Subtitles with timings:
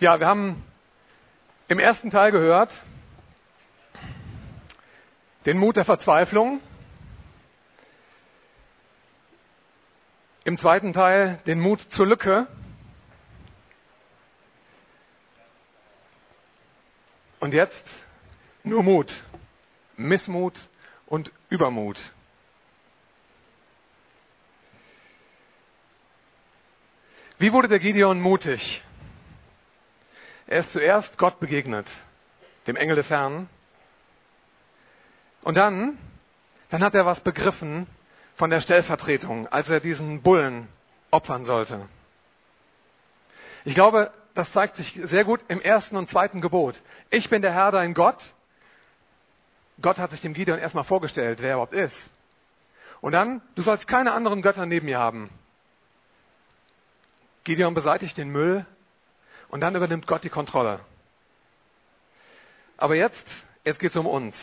[0.00, 0.64] Ja, wir haben
[1.66, 2.70] im ersten Teil gehört
[5.44, 6.60] den Mut der Verzweiflung.
[10.44, 12.46] Im zweiten Teil den Mut zur Lücke.
[17.40, 17.84] Und jetzt
[18.62, 19.24] nur Mut,
[19.96, 20.54] Missmut
[21.06, 21.98] und Übermut.
[27.38, 28.84] Wie wurde der Gideon mutig?
[30.48, 31.86] Er ist zuerst Gott begegnet,
[32.66, 33.50] dem Engel des Herrn.
[35.42, 35.98] Und dann,
[36.70, 37.86] dann hat er was begriffen
[38.36, 40.68] von der Stellvertretung, als er diesen Bullen
[41.10, 41.86] opfern sollte.
[43.66, 46.80] Ich glaube, das zeigt sich sehr gut im ersten und zweiten Gebot.
[47.10, 48.18] Ich bin der Herr, dein Gott.
[49.82, 51.96] Gott hat sich dem Gideon erstmal vorgestellt, wer er überhaupt ist.
[53.02, 55.28] Und dann, du sollst keine anderen Götter neben mir haben.
[57.44, 58.64] Gideon beseitigt den Müll,
[59.48, 60.80] und dann übernimmt Gott die Kontrolle.
[62.76, 63.26] Aber jetzt,
[63.64, 64.36] jetzt geht es um uns.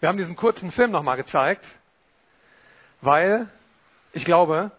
[0.00, 1.64] Wir haben diesen kurzen Film nochmal gezeigt,
[3.00, 3.48] weil
[4.12, 4.70] ich glaube,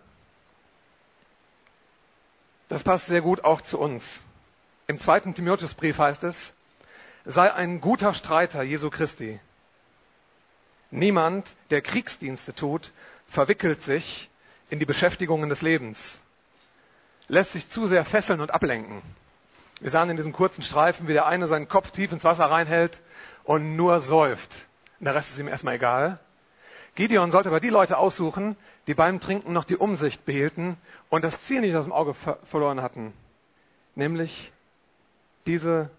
[2.70, 4.04] das passt sehr gut auch zu uns.
[4.88, 6.36] Im zweiten Timotheusbrief heißt es,
[7.26, 9.40] sei ein guter Streiter Jesu Christi.
[10.92, 12.92] Niemand, der Kriegsdienste tut,
[13.30, 14.30] verwickelt sich
[14.70, 15.98] in die Beschäftigungen des Lebens,
[17.28, 19.02] lässt sich zu sehr fesseln und ablenken.
[19.82, 23.00] Wir sahen in diesem kurzen Streifen, wie der eine seinen Kopf tief ins Wasser reinhält
[23.44, 24.68] und nur säuft.
[25.00, 26.20] Und der Rest ist ihm erstmal egal.
[26.96, 28.56] Gideon sollte aber die Leute aussuchen,
[28.88, 30.78] die beim Trinken noch die Umsicht behielten
[31.10, 33.14] und das Ziel nicht aus dem Auge ver verloren hatten.
[33.96, 34.52] Nämlich
[35.46, 35.90] diese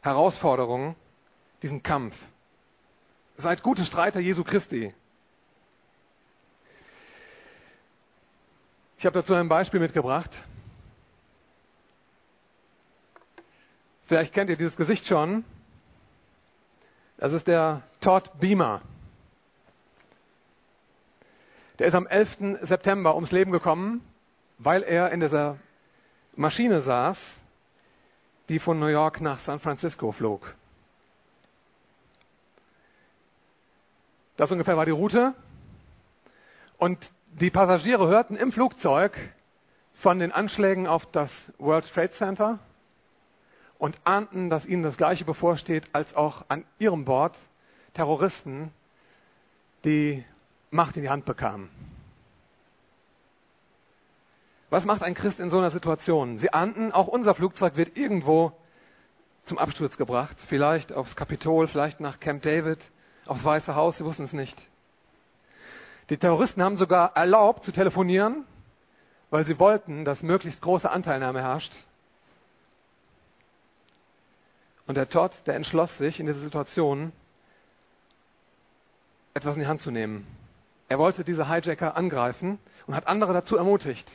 [0.00, 0.96] Herausforderung,
[1.62, 2.14] diesen Kampf.
[3.38, 4.94] Seid gute Streiter Jesu Christi.
[8.98, 10.30] Ich habe dazu ein Beispiel mitgebracht.
[14.06, 15.44] Vielleicht kennt ihr dieses Gesicht schon.
[17.18, 18.82] Das ist der Todd Beamer.
[21.78, 22.60] Der ist am 11.
[22.62, 24.02] September ums Leben gekommen,
[24.58, 25.58] weil er in dieser
[26.34, 27.18] Maschine saß,
[28.48, 30.54] die von New York nach San Francisco flog.
[34.36, 35.34] Das ungefähr war die Route.
[36.78, 36.98] Und
[37.32, 39.16] die Passagiere hörten im Flugzeug
[39.94, 42.58] von den Anschlägen auf das World Trade Center
[43.78, 47.36] und ahnten, dass ihnen das Gleiche bevorsteht, als auch an ihrem Bord
[47.94, 48.72] Terroristen
[49.84, 50.24] die
[50.70, 51.70] Macht in die Hand bekamen.
[54.68, 56.38] Was macht ein Christ in so einer Situation?
[56.38, 58.52] Sie ahnten, auch unser Flugzeug wird irgendwo
[59.44, 60.36] zum Absturz gebracht.
[60.48, 62.78] Vielleicht aufs Kapitol, vielleicht nach Camp David,
[63.26, 64.60] aufs Weiße Haus, sie wussten es nicht.
[66.10, 68.44] Die Terroristen haben sogar erlaubt zu telefonieren,
[69.30, 71.72] weil sie wollten, dass möglichst große Anteilnahme herrscht
[74.86, 77.12] und der Todd, der entschloss sich in dieser Situation,
[79.34, 80.26] etwas in die Hand zu nehmen.
[80.88, 84.08] Er wollte diese Hijacker angreifen und hat andere dazu ermutigt.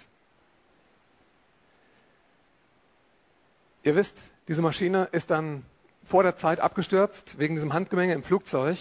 [3.83, 4.15] Ihr wisst,
[4.47, 5.65] diese Maschine ist dann
[6.05, 8.77] vor der Zeit abgestürzt wegen diesem Handgemenge im Flugzeug.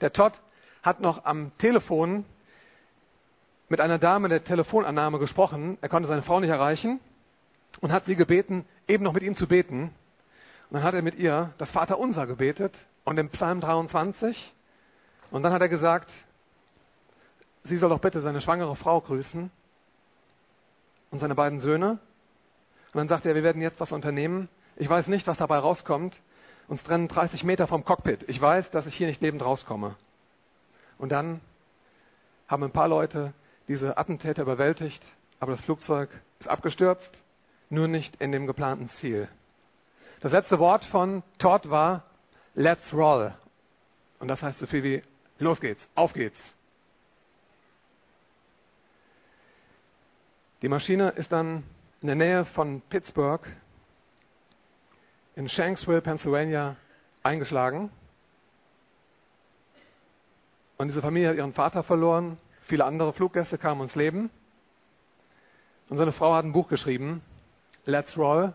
[0.00, 0.40] Der Todd
[0.82, 2.24] hat noch am Telefon
[3.68, 5.78] mit einer Dame der Telefonannahme gesprochen.
[5.80, 7.00] Er konnte seine Frau nicht erreichen
[7.80, 9.94] und hat sie gebeten, eben noch mit ihm zu beten.
[10.70, 14.54] Und dann hat er mit ihr das Vaterunser gebetet und im Psalm 23.
[15.30, 16.10] Und dann hat er gesagt,
[17.64, 19.50] sie soll doch bitte seine schwangere Frau grüßen
[21.10, 21.98] und seine beiden Söhne.
[22.92, 24.48] Und dann sagt er, wir werden jetzt was unternehmen.
[24.76, 26.16] Ich weiß nicht, was dabei rauskommt.
[26.68, 28.28] Uns trennen 30 Meter vom Cockpit.
[28.28, 29.96] Ich weiß, dass ich hier nicht lebend rauskomme.
[30.98, 31.40] Und dann
[32.48, 33.32] haben ein paar Leute
[33.68, 35.02] diese Attentäter überwältigt,
[35.40, 36.10] aber das Flugzeug
[36.40, 37.10] ist abgestürzt,
[37.70, 39.28] nur nicht in dem geplanten Ziel.
[40.24, 42.02] Das letzte Wort von Todd war
[42.54, 43.34] Let's roll.
[44.20, 45.02] Und das heißt so viel wie
[45.38, 46.38] Los geht's, auf geht's.
[50.62, 51.62] Die Maschine ist dann
[52.00, 53.46] in der Nähe von Pittsburgh
[55.36, 56.76] in Shanksville, Pennsylvania
[57.22, 57.90] eingeschlagen.
[60.78, 62.38] Und diese Familie hat ihren Vater verloren.
[62.62, 64.30] Viele andere Fluggäste kamen ums Leben.
[65.90, 67.20] Und seine Frau hat ein Buch geschrieben,
[67.84, 68.54] Let's Roll,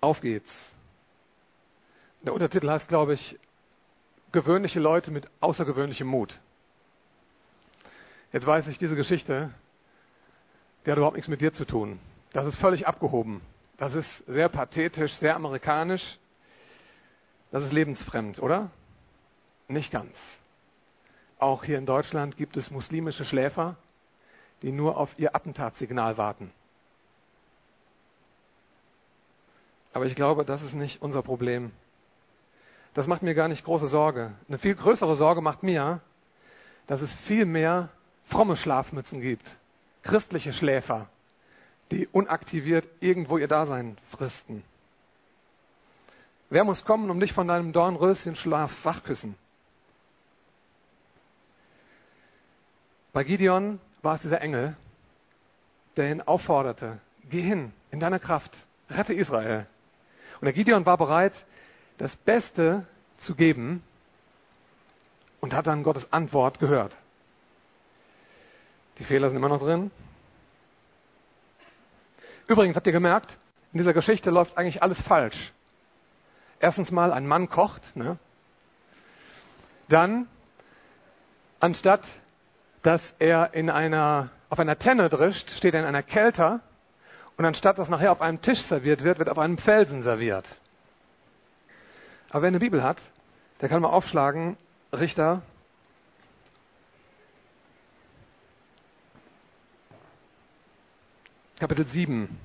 [0.00, 0.50] auf geht's.
[2.22, 3.38] Der Untertitel heißt, glaube ich,
[4.32, 6.38] gewöhnliche Leute mit außergewöhnlichem Mut.
[8.32, 9.50] Jetzt weiß ich, diese Geschichte,
[10.84, 11.98] die hat überhaupt nichts mit dir zu tun.
[12.32, 13.40] Das ist völlig abgehoben.
[13.78, 16.18] Das ist sehr pathetisch, sehr amerikanisch.
[17.50, 18.70] Das ist lebensfremd, oder?
[19.68, 20.12] Nicht ganz.
[21.38, 23.76] Auch hier in Deutschland gibt es muslimische Schläfer,
[24.62, 26.52] die nur auf ihr Attentatssignal warten.
[29.96, 31.72] Aber ich glaube, das ist nicht unser Problem.
[32.92, 34.34] Das macht mir gar nicht große Sorge.
[34.46, 36.02] Eine viel größere Sorge macht mir,
[36.86, 37.88] dass es viel mehr
[38.26, 39.56] fromme Schlafmützen gibt.
[40.02, 41.08] Christliche Schläfer,
[41.90, 44.64] die unaktiviert irgendwo ihr Dasein fristen.
[46.50, 49.34] Wer muss kommen, um dich von deinem Dornröschenschlaf wachküssen?
[53.14, 54.76] Bei Gideon war es dieser Engel,
[55.96, 57.00] der ihn aufforderte,
[57.30, 58.54] geh hin, in deiner Kraft,
[58.90, 59.66] rette Israel.
[60.40, 61.32] Und der Gideon war bereit,
[61.98, 62.86] das Beste
[63.18, 63.82] zu geben
[65.40, 66.96] und hat dann Gottes Antwort gehört.
[68.98, 69.90] Die Fehler sind immer noch drin.
[72.46, 73.36] Übrigens habt ihr gemerkt,
[73.72, 75.52] in dieser Geschichte läuft eigentlich alles falsch.
[76.60, 77.96] Erstens mal, ein Mann kocht.
[77.96, 78.18] Ne?
[79.88, 80.28] Dann,
[81.60, 82.02] anstatt
[82.86, 86.60] dass er in einer, auf einer Tenne drischt, steht er in einer Kelter
[87.36, 90.46] und anstatt dass nachher auf einem Tisch serviert wird, wird auf einem Felsen serviert.
[92.30, 92.98] Aber wer eine Bibel hat,
[93.60, 94.56] der kann mal aufschlagen,
[94.92, 95.42] Richter
[101.58, 102.38] Kapitel 7,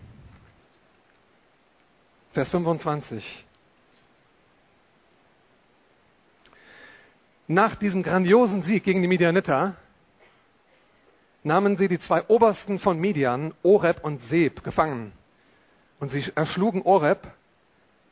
[2.31, 3.45] Vers 25.
[7.47, 9.75] Nach diesem grandiosen Sieg gegen die Midianiter
[11.43, 15.11] nahmen sie die zwei Obersten von Midian, Oreb und Seb, gefangen.
[15.99, 17.27] Und sie erschlugen Oreb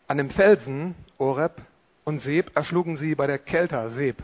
[0.07, 1.61] an dem Felsen, Oreb,
[2.03, 4.23] und Seb erschlugen sie bei der Kelter, Seb.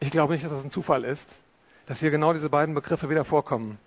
[0.00, 1.26] Ich glaube nicht, dass das ein Zufall ist,
[1.86, 3.78] dass hier genau diese beiden Begriffe wieder vorkommen.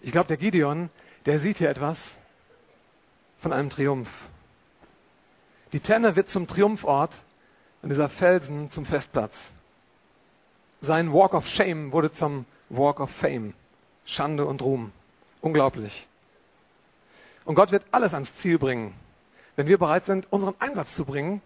[0.00, 0.90] Ich glaube, der Gideon,
[1.24, 1.98] der sieht hier etwas
[3.38, 4.10] von einem Triumph.
[5.72, 7.12] Die Tenne wird zum Triumphort
[7.82, 9.32] und dieser Felsen zum Festplatz.
[10.82, 13.54] Sein Walk of Shame wurde zum Walk of Fame.
[14.04, 14.92] Schande und Ruhm.
[15.40, 16.06] Unglaublich.
[17.44, 18.94] Und Gott wird alles ans Ziel bringen,
[19.54, 21.40] wenn wir bereit sind, unseren Einsatz zu bringen,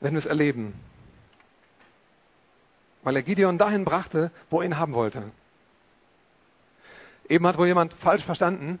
[0.00, 0.74] wenn wir es erleben.
[3.02, 5.30] Weil er Gideon dahin brachte, wo er ihn haben wollte.
[7.28, 8.80] Eben hat wohl jemand falsch verstanden.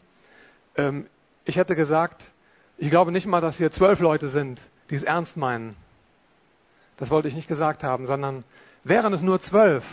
[0.76, 1.06] Ähm,
[1.44, 2.22] ich hätte gesagt,
[2.76, 4.60] ich glaube nicht mal, dass hier zwölf Leute sind,
[4.90, 5.76] die es ernst meinen.
[6.96, 8.44] Das wollte ich nicht gesagt haben, sondern
[8.82, 9.84] wären es nur zwölf,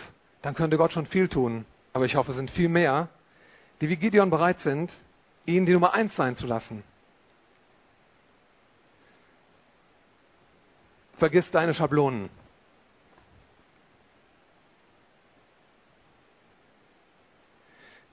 [0.41, 1.65] dann könnte Gott schon viel tun.
[1.93, 3.09] Aber ich hoffe, es sind viel mehr,
[3.79, 4.91] die wie Gideon bereit sind,
[5.45, 6.83] ihn die Nummer eins sein zu lassen.
[11.17, 12.29] Vergiss deine Schablonen.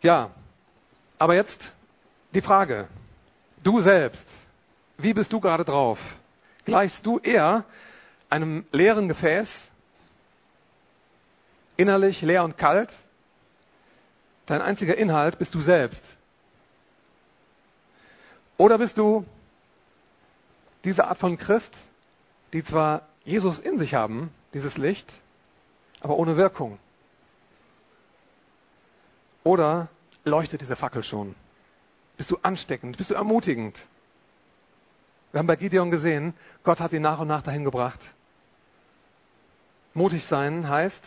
[0.02, 0.30] Ja,
[1.18, 1.58] aber jetzt
[2.34, 2.88] die Frage.
[3.64, 4.24] Du selbst,
[4.98, 5.98] wie bist du gerade drauf?
[6.64, 7.64] Gleichst du eher
[8.30, 9.48] einem leeren Gefäß,
[11.78, 12.90] innerlich leer und kalt?
[14.44, 16.02] Dein einziger Inhalt bist du selbst.
[18.58, 19.24] Oder bist du
[20.84, 21.72] diese Art von Christ,
[22.52, 25.10] die zwar Jesus in sich haben, dieses Licht,
[26.00, 26.78] aber ohne Wirkung?
[29.44, 29.88] Oder
[30.24, 31.34] leuchtet diese Fackel schon?
[32.16, 32.96] Bist du ansteckend?
[32.96, 33.78] Bist du ermutigend?
[35.30, 36.34] Wir haben bei Gideon gesehen,
[36.64, 38.00] Gott hat ihn nach und nach dahin gebracht.
[39.94, 41.02] Mutig sein heißt,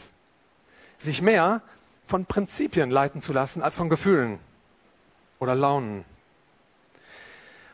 [1.04, 1.62] sich mehr
[2.08, 4.40] von Prinzipien leiten zu lassen als von Gefühlen
[5.40, 6.06] oder Launen.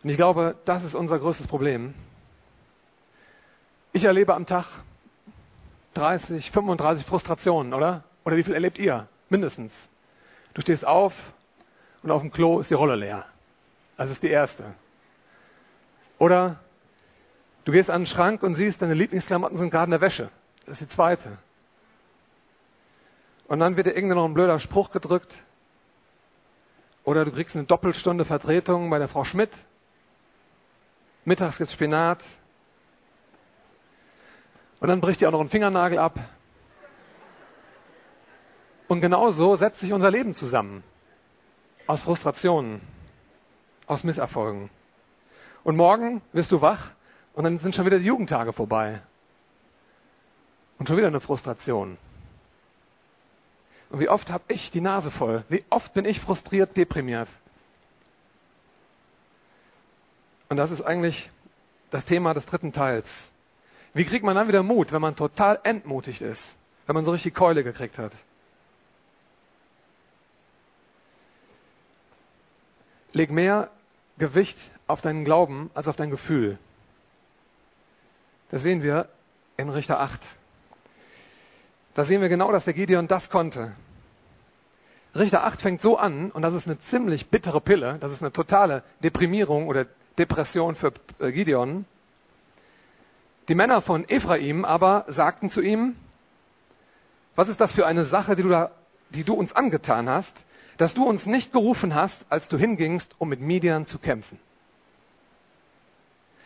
[0.04, 1.94] Und ich glaube, das ist unser größtes Problem.
[3.94, 4.66] Ich erlebe am Tag
[5.96, 8.04] 30, 35 Frustrationen, oder?
[8.24, 9.08] Oder wie viel erlebt ihr?
[9.30, 9.72] Mindestens.
[10.54, 11.14] Du stehst auf
[12.04, 13.26] und auf dem Klo ist die Rolle leer.
[13.98, 14.76] Das ist die erste.
[16.20, 16.60] Oder
[17.66, 20.30] du gehst an den Schrank und siehst, deine Lieblingsklamotten sind gerade in der Wäsche.
[20.66, 21.38] Das ist die zweite.
[23.48, 25.34] Und dann wird dir irgendwann noch ein blöder Spruch gedrückt.
[27.04, 29.52] Oder du kriegst eine Doppelstunde Vertretung bei der Frau Schmidt.
[31.24, 32.22] Mittags gibt's Spinat.
[34.80, 36.20] Und dann bricht dir auch noch ein Fingernagel ab.
[38.88, 40.84] Und genauso setzt sich unser Leben zusammen.
[41.88, 42.82] Aus Frustrationen.
[43.86, 44.70] Aus Misserfolgen.
[45.64, 46.92] Und morgen wirst du wach
[47.34, 49.02] und dann sind schon wieder die Jugendtage vorbei.
[50.78, 51.98] Und schon wieder eine Frustration.
[53.90, 55.44] Und wie oft habe ich die Nase voll?
[55.50, 57.30] Wie oft bin ich frustriert, deprimiert?
[60.50, 61.30] Und das ist eigentlich
[61.92, 63.08] das Thema des dritten Teils.
[63.94, 66.42] Wie kriegt man dann wieder Mut, wenn man total entmutigt ist?
[66.86, 68.12] Wenn man so richtig Keule gekriegt hat?
[73.14, 73.70] Leg mehr
[74.18, 76.58] Gewicht auf deinen Glauben als auf dein Gefühl.
[78.52, 79.10] Das sehen wir
[79.58, 80.22] in Richter 8.
[81.98, 83.72] Da sehen wir genau, dass der Gideon das konnte.
[85.16, 88.32] Richter 8 fängt so an, und das ist eine ziemlich bittere Pille, das ist eine
[88.32, 91.86] totale Deprimierung oder Depression für äh, Gideon.
[93.48, 95.96] Die Männer von Ephraim aber sagten zu ihm,
[97.36, 98.70] was ist das für eine Sache, die du, da,
[99.10, 100.46] die du uns angetan hast,
[100.78, 104.38] dass du uns nicht gerufen hast, als du hingingst, um mit Midian zu kämpfen?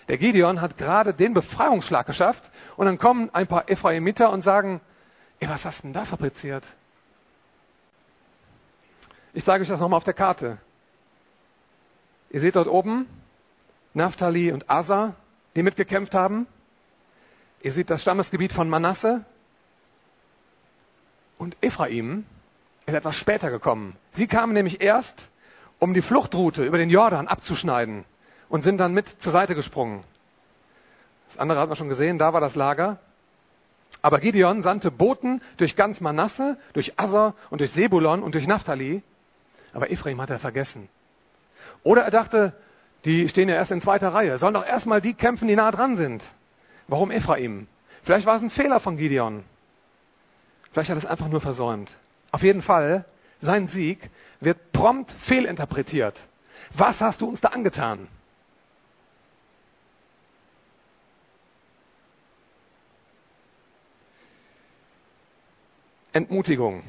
[0.08, 4.80] Der Gideon hat gerade den Befreiungsschlag geschafft und dann kommen ein paar Ephraimiter und sagen,
[5.42, 6.64] ey, was hast du denn da fabriziert?
[9.34, 10.60] Ich sage euch das nochmal auf der Karte.
[12.30, 13.08] Ihr seht dort oben
[13.94, 15.16] Naphtali und Asa,
[15.56, 16.48] die mitgekämpft haben.
[17.62, 19.26] Ihr seht das Stammesgebiet von Manasse.
[21.38, 22.26] Und Ephraim
[22.86, 23.98] ist etwas später gekommen.
[24.14, 25.14] Sie kamen nämlich erst,
[25.80, 28.06] um die Fluchtroute über den Jordan abzuschneiden
[28.48, 30.04] und sind dann mit zur Seite gesprungen.
[31.30, 33.00] Das andere hat man schon gesehen, da war das Lager.
[34.02, 39.04] Aber Gideon sandte Boten durch ganz Manasse, durch Azar und durch Sebulon und durch Naphtali.
[39.74, 40.90] Aber Ephraim hat er vergessen.
[41.84, 42.54] Oder er dachte,
[43.06, 45.98] die stehen ja erst in zweiter Reihe, sollen doch erstmal die kämpfen, die nah dran
[45.98, 46.24] sind.
[46.88, 47.68] Warum Ephraim?
[48.04, 49.44] Vielleicht war es ein Fehler von Gideon.
[50.72, 51.92] Vielleicht hat er es einfach nur versäumt.
[52.32, 53.06] Auf jeden Fall,
[53.42, 56.16] sein Sieg wird prompt fehlinterpretiert.
[56.74, 58.08] Was hast du uns da angetan?
[66.14, 66.84] Entmutigung.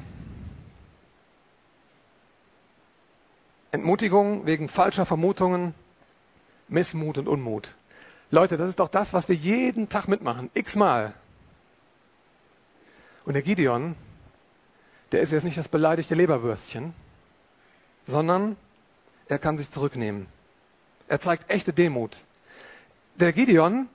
[3.71, 5.73] Entmutigung wegen falscher Vermutungen,
[6.67, 7.73] Missmut und Unmut.
[8.29, 11.13] Leute, das ist doch das, was wir jeden Tag mitmachen, x-mal.
[13.25, 13.95] Und der Gideon,
[15.11, 16.93] der ist jetzt nicht das beleidigte Leberwürstchen,
[18.07, 18.57] sondern
[19.27, 20.27] er kann sich zurücknehmen.
[21.07, 22.17] Er zeigt echte Demut.
[23.15, 23.87] Der Gideon,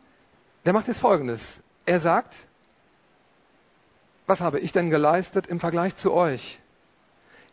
[0.64, 1.40] der macht jetzt Folgendes.
[1.84, 2.32] Er sagt,
[4.28, 6.58] was habe ich denn geleistet im Vergleich zu euch?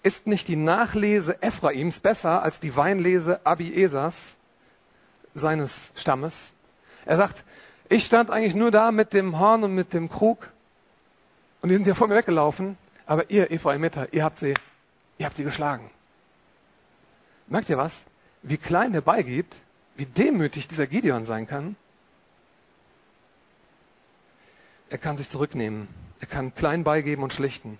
[0.03, 4.13] Ist nicht die Nachlese Ephraims besser als die Weinlese Abiesas,
[5.33, 6.33] seines Stammes?
[7.05, 7.43] Er sagt,
[7.89, 10.49] ich stand eigentlich nur da mit dem Horn und mit dem Krug
[11.61, 14.53] und die sind ja vor mir weggelaufen, aber ihr Ephraimiter, ihr habt sie,
[15.17, 15.89] ihr habt sie geschlagen.
[17.47, 17.93] Merkt ihr was?
[18.43, 19.55] Wie klein der beigibt,
[19.95, 21.75] wie demütig dieser Gideon sein kann?
[24.95, 25.89] Er kann sich zurücknehmen.
[26.21, 27.77] Er kann klein beigeben und schlichten.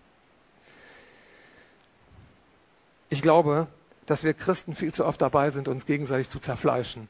[3.08, 3.68] Ich glaube,
[4.06, 7.08] dass wir Christen viel zu oft dabei sind, uns gegenseitig zu zerfleischen.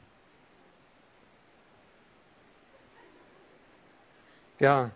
[4.60, 4.92] Ja.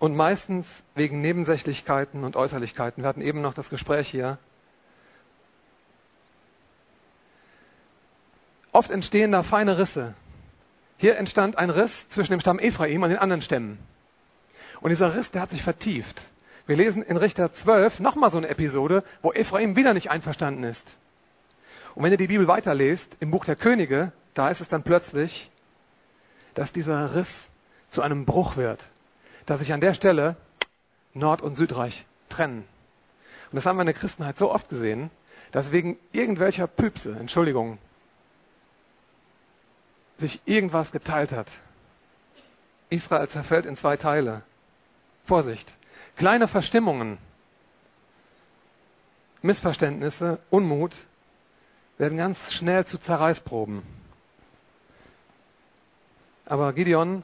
[0.00, 3.04] Und meistens wegen Nebensächlichkeiten und Äußerlichkeiten.
[3.04, 4.38] Wir hatten eben noch das Gespräch hier.
[8.72, 10.16] Oft entstehen da feine Risse.
[11.00, 13.78] Hier entstand ein Riss zwischen dem Stamm Ephraim und den anderen Stämmen.
[14.82, 16.20] Und dieser Riss, der hat sich vertieft.
[16.66, 20.96] Wir lesen in Richter 12 nochmal so eine Episode, wo Ephraim wieder nicht einverstanden ist.
[21.94, 25.50] Und wenn ihr die Bibel weiterlest, im Buch der Könige, da ist es dann plötzlich,
[26.52, 27.32] dass dieser Riss
[27.88, 28.80] zu einem Bruch wird.
[29.46, 30.36] Dass sich an der Stelle
[31.14, 32.66] Nord- und Südreich trennen.
[33.50, 35.10] Und das haben wir in der Christenheit so oft gesehen,
[35.50, 37.78] dass wegen irgendwelcher Püpse, Entschuldigung,
[40.20, 41.48] sich irgendwas geteilt hat.
[42.90, 44.42] Israel zerfällt in zwei Teile.
[45.26, 45.72] Vorsicht.
[46.16, 47.18] Kleine Verstimmungen,
[49.42, 50.94] Missverständnisse, Unmut
[51.98, 53.82] werden ganz schnell zu Zerreißproben.
[56.46, 57.22] Aber Gideon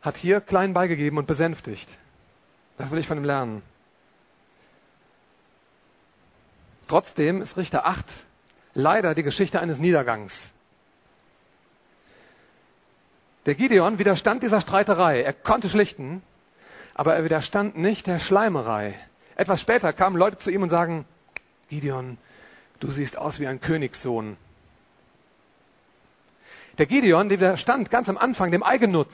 [0.00, 1.88] hat hier klein beigegeben und besänftigt.
[2.78, 3.62] Das will ich von ihm lernen.
[6.88, 8.04] Trotzdem ist Richter 8
[8.74, 10.32] leider die Geschichte eines Niedergangs.
[13.46, 15.22] Der Gideon widerstand dieser Streiterei.
[15.22, 16.22] Er konnte schlichten,
[16.94, 18.94] aber er widerstand nicht der Schleimerei.
[19.34, 21.06] Etwas später kamen Leute zu ihm und sagen,
[21.68, 22.18] Gideon,
[22.78, 24.36] du siehst aus wie ein Königssohn.
[26.78, 29.12] Der Gideon, der widerstand ganz am Anfang dem Eigennutz,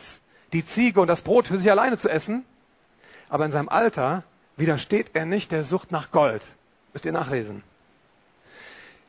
[0.52, 2.44] die Ziege und das Brot für sich alleine zu essen,
[3.28, 4.24] aber in seinem Alter
[4.56, 6.42] widersteht er nicht der Sucht nach Gold.
[6.92, 7.62] Müsst ihr nachlesen.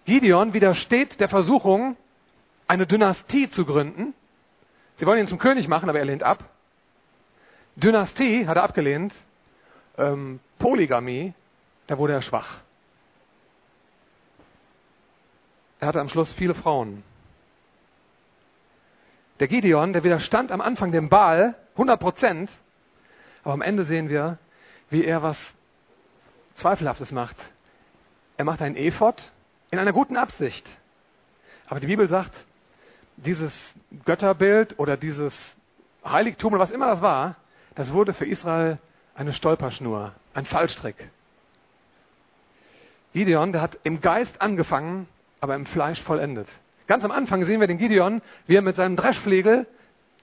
[0.06, 1.98] Gideon widersteht der Versuchung,
[2.68, 4.14] eine Dynastie zu gründen.
[5.00, 6.44] Sie wollen ihn zum König machen, aber er lehnt ab.
[7.78, 9.14] Dynastie hat er abgelehnt.
[9.98, 11.34] Ähm, Polygamie,
[11.88, 12.60] da wurde er schwach.
[15.80, 17.04] Er hatte am Schluss viele Frauen.
[19.40, 22.52] Der Gideon, der widerstand am Anfang dem Baal 100 Prozent,
[23.44, 24.38] aber am Ende sehen wir,
[24.90, 25.38] wie er was
[26.58, 27.38] Zweifelhaftes macht.
[28.36, 29.32] Er macht einen Ephod
[29.72, 30.68] in einer guten Absicht.
[31.68, 32.34] Aber die Bibel sagt,
[33.26, 33.54] dieses
[34.06, 35.34] Götterbild oder dieses
[36.06, 37.36] Heiligtum oder was immer das war,
[37.76, 38.78] das wurde für Israel
[39.16, 41.10] eine Stolperschnur, ein Fallstrick.
[43.14, 45.08] Gideon, der hat im Geist angefangen,
[45.42, 46.48] aber im Fleisch vollendet.
[46.88, 49.68] Ganz am Anfang sehen wir den Gideon, wie er mit seinem Dreschflegel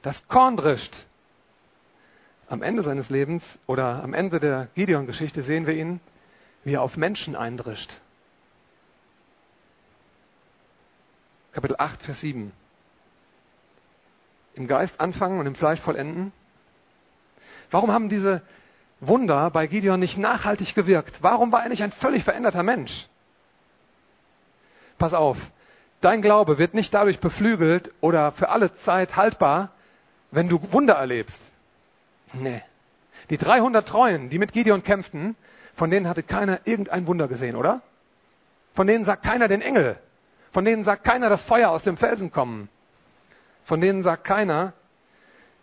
[0.03, 0.95] das Korn drischt.
[2.49, 6.01] Am Ende seines Lebens oder am Ende der Gideon-Geschichte sehen wir ihn,
[6.65, 7.97] wie er auf Menschen eindrischt.
[11.53, 12.53] Kapitel 8, Vers 7.
[14.57, 16.33] Im Geist anfangen und im Fleisch vollenden.
[17.71, 18.43] Warum haben diese
[19.01, 21.23] Wunder bei Gideon nicht nachhaltig gewirkt?
[21.23, 23.07] Warum war er nicht ein völlig veränderter Mensch?
[24.99, 25.37] Pass auf,
[26.01, 29.71] dein Glaube wird nicht dadurch beflügelt oder für alle Zeit haltbar,
[30.31, 31.39] wenn du Wunder erlebst.
[32.33, 32.63] Nee.
[33.29, 35.37] Die 300 Treuen, die mit Gideon kämpften,
[35.75, 37.83] von denen hatte keiner irgendein Wunder gesehen, oder?
[38.75, 39.99] Von denen sagt keiner den Engel.
[40.53, 42.71] Von denen sagt keiner das Feuer aus dem Felsen kommen.
[43.67, 44.73] Von denen sagt keiner,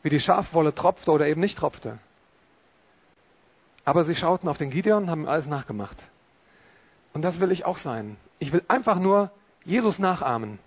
[0.02, 2.00] wie die Schafwolle tropfte oder eben nicht tropfte.
[3.86, 5.98] Aber sie schauten auf den Gideon und haben alles nachgemacht.
[7.14, 8.18] Und das will ich auch sein.
[8.40, 9.32] Ich will einfach nur
[9.66, 10.60] Jesus nachahmen.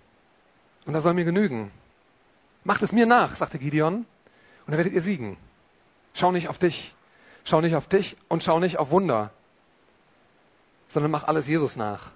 [0.85, 1.71] Und das soll mir genügen.
[2.63, 4.05] Macht es mir nach, sagte Gideon, und
[4.67, 5.37] dann werdet ihr siegen.
[6.13, 6.93] Schau nicht auf dich.
[7.49, 9.31] Schau nicht auf dich und schau nicht auf Wunder,
[10.89, 12.11] sondern mach alles Jesus nach.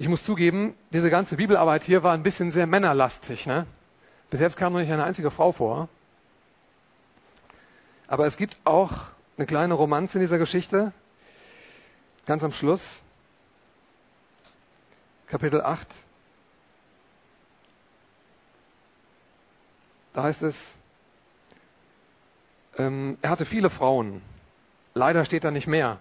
[0.00, 3.46] Ich muss zugeben, diese ganze Bibelarbeit hier war ein bisschen sehr männerlastig.
[3.46, 3.66] Ne?
[4.30, 5.88] Bis jetzt kam noch nicht eine einzige Frau vor.
[8.06, 8.92] Aber es gibt auch
[9.36, 10.92] eine kleine Romanze in dieser Geschichte.
[12.26, 12.80] Ganz am Schluss.
[15.26, 15.88] Kapitel 8.
[20.12, 20.54] Da heißt es,
[22.76, 24.22] ähm, er hatte viele Frauen.
[24.94, 25.98] Leider steht da nicht mehr.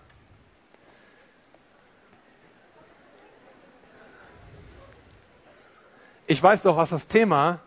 [6.28, 7.60] Ich weiß doch, was das Thema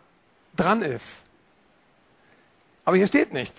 [0.55, 1.05] dran ist.
[2.85, 3.59] Aber hier steht nichts.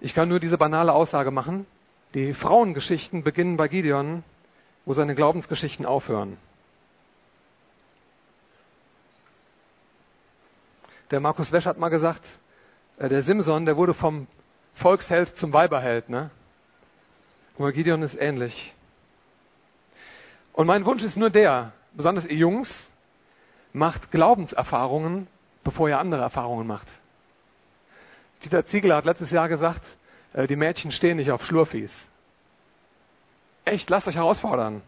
[0.00, 1.66] Ich kann nur diese banale Aussage machen.
[2.14, 4.22] Die Frauengeschichten beginnen bei Gideon,
[4.84, 6.36] wo seine Glaubensgeschichten aufhören.
[11.10, 12.22] Der Markus Wesch hat mal gesagt,
[12.98, 14.26] äh, der Simson, der wurde vom
[14.74, 16.08] Volksheld zum Weiberheld.
[16.08, 16.30] Ne?
[17.58, 18.74] Und Gideon ist ähnlich.
[20.52, 22.70] Und mein Wunsch ist nur der, besonders ihr Jungs,
[23.72, 25.26] macht Glaubenserfahrungen,
[25.64, 26.88] bevor ihr andere Erfahrungen macht.
[28.44, 29.82] Dieter Ziegler hat letztes Jahr gesagt,
[30.32, 31.92] äh, die Mädchen stehen nicht auf Schlurfies.
[33.64, 34.82] Echt, lasst euch herausfordern.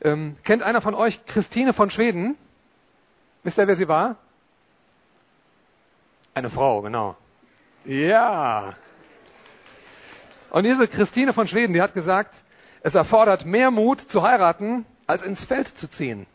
[0.00, 2.36] Ähm, kennt einer von euch Christine von Schweden?
[3.42, 4.16] Wisst ihr, wer sie war?
[6.34, 7.16] Eine Frau, genau.
[7.84, 8.74] Ja.
[10.50, 12.34] Und diese Christine von Schweden, die hat gesagt,
[12.82, 16.26] es erfordert mehr Mut zu heiraten, als ins Feld zu ziehen.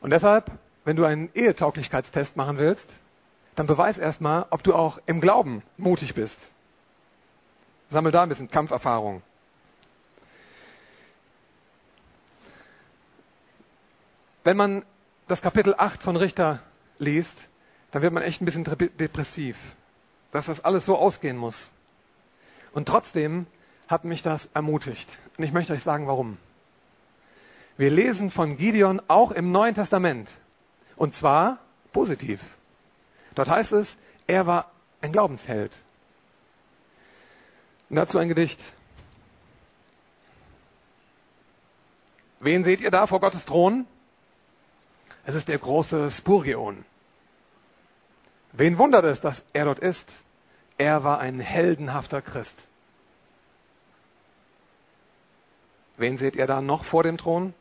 [0.00, 0.50] Und deshalb
[0.86, 2.86] wenn du einen Ehetauglichkeitstest machen willst,
[3.56, 6.36] dann beweis erstmal, ob du auch im Glauben mutig bist.
[7.90, 9.22] Sammel da ein bisschen Kampferfahrung.
[14.44, 14.84] Wenn man
[15.26, 16.60] das Kapitel 8 von Richter
[17.00, 17.34] liest,
[17.90, 19.56] dann wird man echt ein bisschen depressiv,
[20.32, 21.72] dass das alles so ausgehen muss.
[22.72, 23.46] Und trotzdem
[23.88, 25.08] hat mich das ermutigt.
[25.38, 26.38] Und ich möchte euch sagen, warum.
[27.76, 30.28] Wir lesen von Gideon auch im Neuen Testament.
[30.96, 31.58] Und zwar
[31.92, 32.40] positiv.
[33.34, 33.88] Dort heißt es,
[34.26, 35.76] er war ein Glaubensheld.
[37.88, 38.60] Und dazu ein Gedicht.
[42.40, 43.86] Wen seht ihr da vor Gottes Thron?
[45.24, 46.84] Es ist der große Spurgeon.
[48.56, 50.06] Wen wundert es, dass er dort ist?
[50.78, 52.54] Er war ein heldenhafter Christ.
[55.96, 57.54] Wen seht ihr da noch vor dem Thron?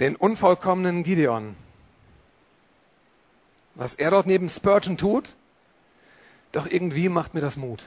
[0.00, 1.56] Den unvollkommenen Gideon
[3.74, 5.28] was er dort neben Spurgeon tut,
[6.52, 7.82] doch irgendwie macht mir das Mut.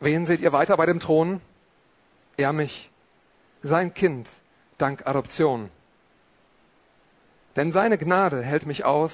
[0.00, 1.40] Wen seht ihr weiter bei dem Thron?
[2.36, 2.90] Er mich,
[3.62, 4.28] sein Kind,
[4.78, 5.70] dank Adoption.
[7.58, 9.12] Denn seine Gnade hält mich aus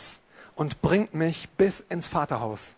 [0.55, 2.77] und bringt mich bis ins Vaterhaus.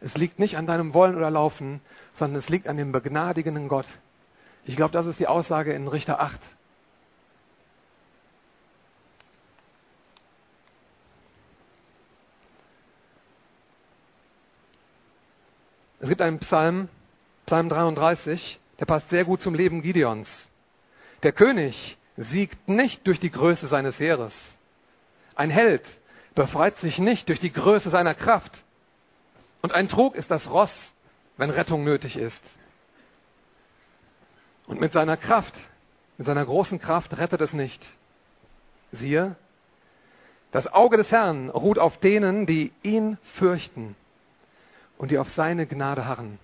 [0.00, 1.82] Es liegt nicht an deinem Wollen oder Laufen,
[2.14, 3.84] sondern es liegt an dem begnadigenden Gott.
[4.64, 6.40] Ich glaube, das ist die Aussage in Richter 8.
[16.00, 16.88] Es gibt einen Psalm,
[17.44, 20.30] Psalm 33, der passt sehr gut zum Leben Gideons.
[21.22, 24.34] Der König siegt nicht durch die Größe seines Heeres.
[25.34, 25.82] Ein Held
[26.34, 28.52] befreit sich nicht durch die Größe seiner Kraft.
[29.62, 30.72] Und ein Trug ist das Ross,
[31.36, 32.42] wenn Rettung nötig ist.
[34.66, 35.54] Und mit seiner Kraft
[36.22, 37.84] mit seiner großen Kraft rettet es nicht.
[38.92, 39.34] Siehe,
[40.52, 43.96] das Auge des Herrn ruht auf denen, die ihn fürchten
[44.98, 46.38] und die auf seine Gnade harren.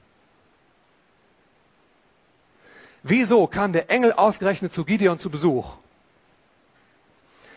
[3.08, 5.76] Wieso kam der Engel ausgerechnet zu Gideon zu Besuch?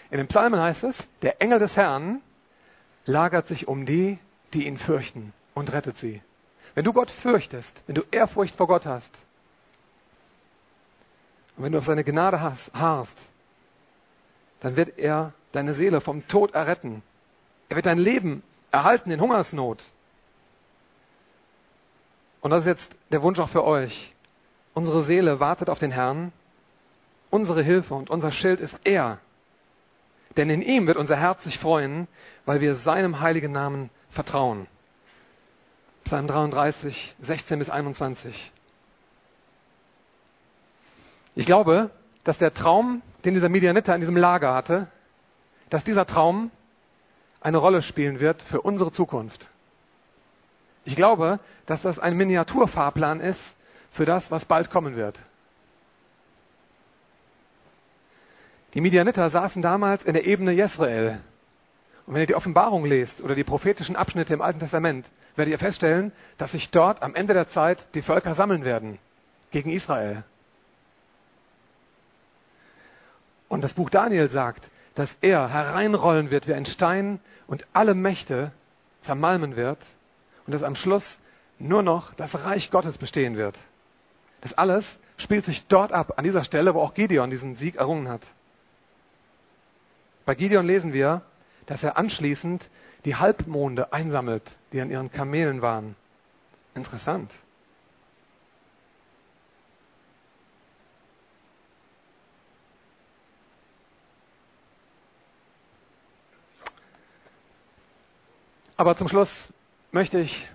[0.10, 2.22] In den Psalmen heißt es, der Engel des Herrn
[3.06, 4.18] lagert sich um die,
[4.54, 6.22] die ihn fürchten und rettet sie.
[6.74, 9.12] Wenn du Gott fürchtest, wenn du Ehrfurcht vor Gott hast
[11.58, 12.40] und wenn du auf seine Gnade
[12.74, 13.18] harrst,
[14.62, 17.04] dann wird er deine Seele vom Tod erretten.
[17.68, 19.84] Er wird dein Leben erhalten in Hungersnot.
[22.40, 24.14] Und das ist jetzt der Wunsch auch für euch.
[24.74, 26.32] Unsere Seele wartet auf den Herrn.
[27.30, 29.20] Unsere Hilfe und unser Schild ist er.
[30.38, 32.08] Denn in ihm wird unser Herz sich freuen,
[32.46, 34.68] weil wir seinem heiligen Namen vertrauen.
[36.06, 38.52] Psalm 33, 16 bis 21.
[41.36, 41.90] Ich glaube,
[42.24, 44.88] dass der Traum, den dieser Medianiter in diesem Lager hatte,
[45.70, 46.52] dass dieser Traum
[47.40, 49.48] eine Rolle spielen wird für unsere Zukunft.
[50.84, 53.40] Ich glaube, dass das ein Miniaturfahrplan ist
[53.92, 55.18] für das, was bald kommen wird.
[58.74, 61.20] Die Midianiter saßen damals in der Ebene Jezreel.
[62.06, 65.60] Und wenn ihr die Offenbarung lest oder die prophetischen Abschnitte im Alten Testament, werdet ihr
[65.60, 68.98] feststellen, dass sich dort am Ende der Zeit die Völker sammeln werden
[69.52, 70.24] gegen Israel.
[73.50, 78.52] Und das Buch Daniel sagt, dass er hereinrollen wird wie ein Stein und alle Mächte
[79.04, 79.80] zermalmen wird
[80.46, 81.04] und dass am Schluss
[81.60, 83.58] nur noch das Reich Gottes bestehen wird.
[84.42, 84.86] Das alles
[85.18, 88.22] spielt sich dort ab, an dieser Stelle, wo auch Gideon diesen Sieg errungen hat.
[90.26, 91.22] Bei Gideon lesen wir,
[91.68, 92.68] dass er anschließend
[93.06, 95.96] die Halbmonde einsammelt, die an ihren Kamelen waren.
[96.76, 97.32] Interessant.
[108.78, 109.30] Aber zum Schluss
[109.92, 110.48] möchte ich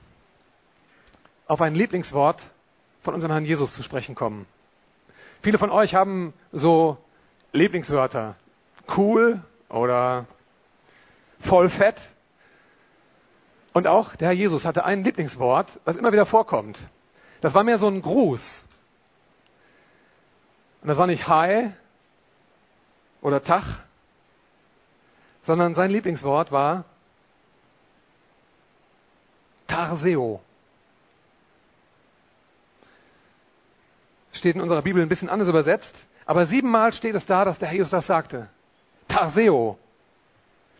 [1.46, 2.42] auf ein Lieblingswort
[3.06, 4.46] von unserem Herrn Jesus zu sprechen kommen.
[5.40, 6.98] Viele von euch haben so
[7.52, 8.34] Lieblingswörter.
[8.96, 10.26] Cool oder
[11.40, 11.96] voll fett.
[13.72, 16.78] Und auch der Herr Jesus hatte ein Lieblingswort, was immer wieder vorkommt.
[17.42, 18.66] Das war mehr so ein Gruß.
[20.82, 21.70] Und das war nicht Hi
[23.22, 23.62] oder Tag,
[25.44, 26.84] sondern sein Lieblingswort war
[29.68, 30.40] Tarseo.
[34.36, 35.94] Steht in unserer Bibel ein bisschen anders übersetzt,
[36.26, 38.48] aber siebenmal steht es da, dass der Herr Jesus das sagte.
[39.08, 39.78] Tarseo.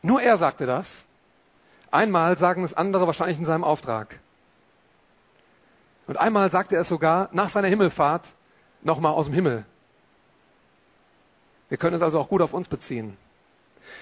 [0.02, 0.86] Nur er sagte das.
[1.90, 4.20] Einmal sagen es andere wahrscheinlich in seinem Auftrag.
[6.06, 8.24] Und einmal sagte er es sogar nach seiner Himmelfahrt
[8.82, 9.64] nochmal aus dem Himmel.
[11.68, 13.16] Wir können es also auch gut auf uns beziehen.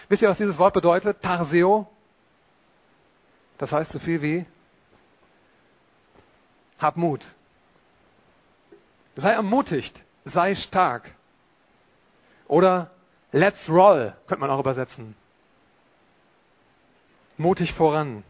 [0.09, 1.23] Wisst ihr, was dieses Wort bedeutet?
[1.23, 1.89] Tarseo.
[3.59, 4.47] Das heißt so viel wie
[6.79, 7.25] hab Mut.
[9.17, 11.11] Sei ermutigt, sei stark.
[12.49, 12.91] Oder
[13.33, 15.15] let's roll, könnte man auch übersetzen.
[17.37, 18.23] Mutig voran.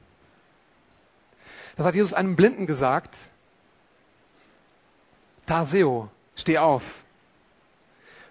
[1.77, 3.15] Das hat Jesus einem Blinden gesagt.
[5.47, 6.83] Tarseo, steh auf.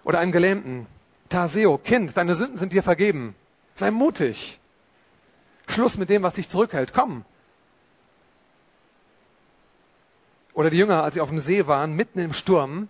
[0.04, 0.86] Oder einem Gelähmten.
[1.28, 3.34] Tarseo, Kind, deine Sünden sind dir vergeben.
[3.76, 4.58] Sei mutig.
[5.68, 6.92] Schluss mit dem, was dich zurückhält.
[6.92, 7.24] Komm,
[10.54, 12.88] Oder die Jünger, als sie auf dem See waren, mitten im Sturm,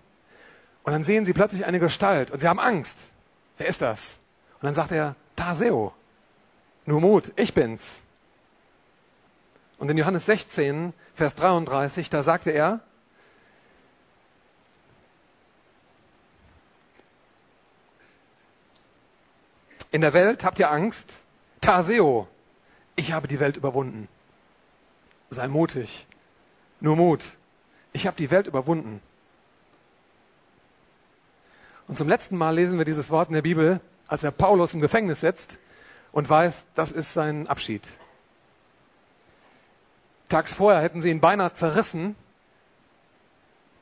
[0.84, 2.94] und dann sehen sie plötzlich eine Gestalt und sie haben Angst.
[3.56, 3.98] Wer ist das?
[4.60, 5.94] Und dann sagt er, Taseo.
[6.84, 7.80] Nur Mut, ich bin's.
[9.78, 12.80] Und in Johannes 16, Vers 33, da sagte er,
[19.90, 21.04] in der Welt habt ihr Angst,
[21.62, 22.28] Taseo,
[22.94, 24.08] ich habe die Welt überwunden.
[25.30, 26.06] Sei mutig,
[26.80, 27.24] nur Mut,
[27.94, 29.00] ich habe die Welt überwunden.
[31.86, 34.80] Und zum letzten Mal lesen wir dieses Wort in der Bibel, als er Paulus im
[34.80, 35.56] Gefängnis sitzt
[36.12, 37.82] und weiß, das ist sein Abschied.
[40.28, 42.16] Tags vorher hätten sie ihn beinahe zerrissen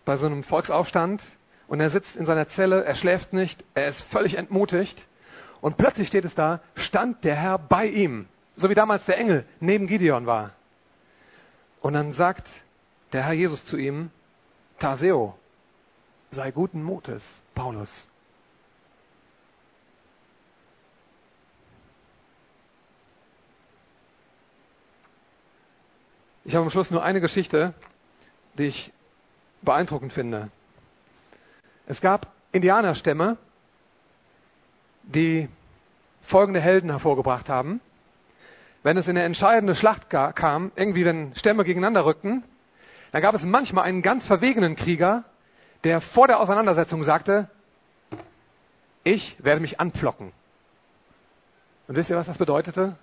[0.05, 1.23] bei so einem Volksaufstand
[1.69, 5.01] und er sitzt in seiner Zelle, er schläft nicht, er ist völlig entmutigt
[5.61, 9.47] und plötzlich steht es da, stand der Herr bei ihm, so wie damals der Engel
[9.61, 10.51] neben Gideon war.
[11.81, 12.47] Und dann sagt
[13.13, 14.11] der Herr Jesus zu ihm,
[14.79, 15.39] Taseo,
[16.31, 17.23] sei guten Mutes,
[17.55, 18.09] Paulus.
[26.45, 27.73] Ich habe am Schluss nur eine Geschichte,
[28.59, 28.93] die ich
[29.61, 30.51] beeindruckend finde.
[31.87, 33.37] Es gab Indianerstämme,
[35.05, 35.49] die
[36.23, 37.81] folgende Helden hervorgebracht haben.
[38.83, 42.43] Wenn es in eine entscheidende Schlacht kam, irgendwie wenn Stämme gegeneinander rückten,
[43.13, 45.25] dann gab es manchmal einen ganz verwegenen Krieger,
[45.85, 47.49] der vor der Auseinandersetzung sagte,
[49.05, 50.33] ich werde mich anpflocken.
[51.89, 52.97] Und wisst ihr, was das bedeutete?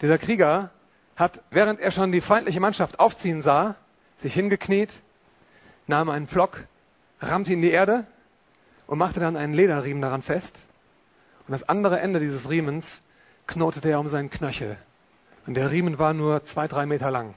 [0.00, 0.70] Dieser Krieger
[1.16, 3.74] hat, während er schon die feindliche Mannschaft aufziehen sah,
[4.20, 4.90] sich hingekniet,
[5.86, 6.64] nahm einen Pflock,
[7.20, 8.06] rammte ihn in die Erde
[8.86, 10.52] und machte dann einen Lederriemen daran fest.
[11.48, 12.86] Und das andere Ende dieses Riemens
[13.46, 14.76] knotete er um seinen Knöchel.
[15.46, 17.34] Und der Riemen war nur zwei, drei Meter lang.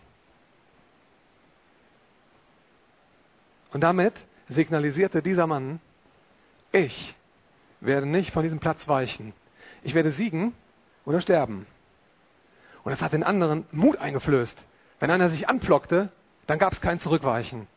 [3.74, 4.14] Und damit
[4.50, 5.82] signalisierte dieser Mann,
[6.72, 7.16] ich
[7.82, 9.34] werde nicht von diesem Platz weichen.
[9.84, 10.54] Ich werde siegen
[11.06, 11.66] oder sterben.
[12.84, 14.56] Und das hat den anderen Mut eingeflößt.
[15.00, 16.10] Wenn einer sich anplockte,
[16.48, 17.68] dann gab es kein Zurückweichen.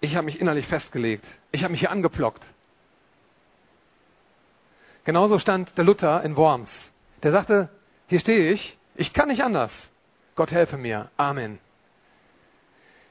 [0.00, 1.26] Ich habe mich innerlich festgelegt.
[1.52, 2.44] Ich habe mich hier angeplockt.
[5.04, 6.70] Genauso stand der Luther in Worms.
[7.22, 7.68] Der sagte,
[8.06, 9.72] hier stehe ich, ich kann nicht anders.
[10.36, 11.10] Gott helfe mir.
[11.16, 11.58] Amen.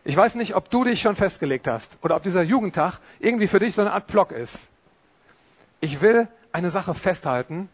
[0.10, 3.60] Ich weiß nicht, ob du dich schon festgelegt hast oder ob dieser Jugendtag irgendwie für
[3.60, 4.58] dich so eine Art Block ist.
[5.82, 7.70] Ich will eine Sache festhalten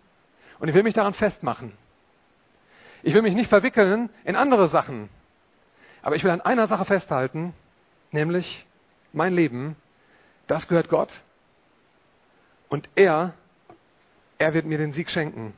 [0.60, 1.71] und ich will mich daran festmachen.
[3.04, 5.08] Ich will mich nicht verwickeln in andere Sachen.
[6.02, 7.54] Aber ich will an einer Sache festhalten,
[8.12, 8.65] nämlich
[9.13, 9.78] mein Leben,
[10.48, 11.13] das gehört Gott.
[12.67, 13.34] Und er,
[14.39, 15.54] er wird mir den Sieg schenken.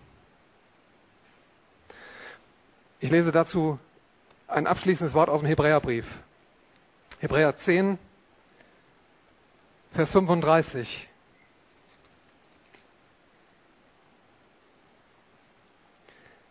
[2.99, 3.79] Ich lese dazu
[4.47, 6.05] ein abschließendes Wort aus dem Hebräerbrief.
[7.19, 7.97] Hebräer 10,
[9.93, 11.07] Vers 35.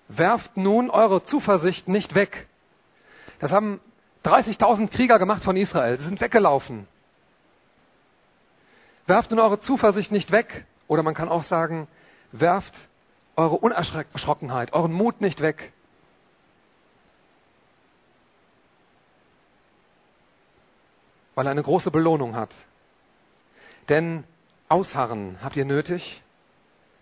[0.08, 2.48] Werft nun eure Zuversicht nicht weg.
[3.38, 3.80] Das haben
[4.24, 5.98] 30.000 Krieger gemacht von Israel.
[5.98, 6.88] Sie sind weggelaufen.
[9.06, 10.64] Werft nun eure Zuversicht nicht weg.
[10.88, 11.86] Oder man kann auch sagen,
[12.32, 12.74] werft
[13.36, 15.72] eure Unerschrockenheit, euren Mut nicht weg.
[21.36, 22.50] Weil er eine große Belohnung hat.
[23.88, 24.24] Denn
[24.68, 26.22] Ausharren habt ihr nötig,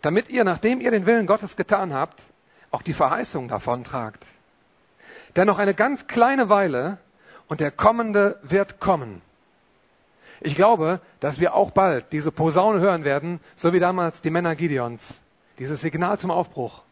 [0.03, 2.21] damit ihr, nachdem ihr den Willen Gottes getan habt,
[2.71, 4.23] auch die Verheißung davon tragt.
[5.35, 6.99] Denn noch eine ganz kleine Weile
[7.49, 9.23] und der Kommende wird kommen.
[10.41, 14.55] Ich glaube, dass wir auch bald diese Posaune hören werden, so wie damals die Männer
[14.57, 15.01] Gideons.
[15.59, 16.83] Dieses Signal zum Aufbruch.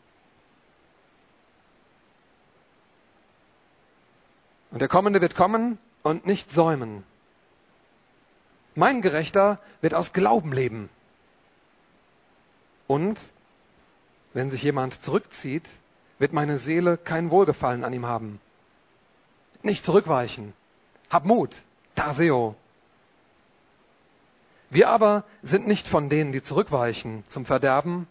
[4.71, 7.05] Und der Kommende wird kommen und nicht säumen.
[8.75, 10.89] Mein Gerechter wird aus Glauben leben.
[12.87, 13.19] Und
[14.33, 15.65] wenn sich jemand zurückzieht,
[16.19, 18.41] wird meine Seele kein Wohlgefallen an ihm haben.
[19.63, 20.55] Nicht zurückweichen.
[21.11, 21.55] Hab Mut.
[21.95, 22.57] Taseo.
[24.71, 28.07] Wir aber sind nicht von denen, die zurückweichen zum Verderben,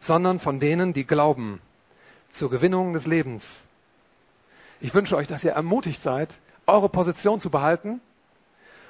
[0.00, 1.60] sondern von denen, die glauben
[2.34, 3.42] zur Gewinnung des Lebens.
[4.80, 6.28] Ich wünsche euch, dass ihr ermutigt seid,
[6.66, 8.02] eure Position zu behalten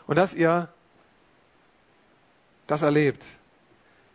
[0.08, 0.68] und dass ihr
[2.66, 3.22] das erlebt,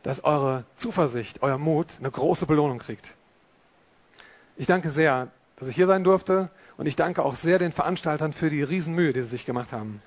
[0.03, 3.07] dass eure Zuversicht, euer Mut eine große Belohnung kriegt.
[4.57, 8.33] Ich danke sehr, dass ich hier sein durfte und ich danke auch sehr den Veranstaltern
[8.33, 10.01] für die Riesenmühe, die sie sich gemacht haben.